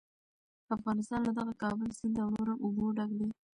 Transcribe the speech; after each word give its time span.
افغانستان 0.75 1.19
له 1.27 1.31
دغه 1.39 1.53
کابل 1.63 1.89
سیند 1.99 2.15
او 2.23 2.29
نورو 2.35 2.53
اوبو 2.63 2.85
ډک 2.97 3.11
دی. 3.19 3.29